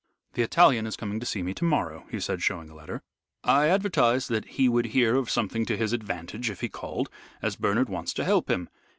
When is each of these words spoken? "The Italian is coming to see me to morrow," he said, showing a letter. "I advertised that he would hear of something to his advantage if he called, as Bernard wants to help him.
"The 0.33 0.41
Italian 0.41 0.87
is 0.87 0.95
coming 0.95 1.19
to 1.19 1.27
see 1.27 1.43
me 1.43 1.53
to 1.53 1.63
morrow," 1.63 2.07
he 2.09 2.19
said, 2.19 2.41
showing 2.41 2.71
a 2.71 2.75
letter. 2.75 3.03
"I 3.43 3.67
advertised 3.67 4.29
that 4.29 4.45
he 4.45 4.67
would 4.67 4.85
hear 4.97 5.15
of 5.15 5.29
something 5.29 5.63
to 5.67 5.77
his 5.77 5.93
advantage 5.93 6.49
if 6.49 6.61
he 6.61 6.69
called, 6.69 7.07
as 7.43 7.55
Bernard 7.55 7.87
wants 7.87 8.11
to 8.15 8.23
help 8.23 8.49
him. 8.49 8.67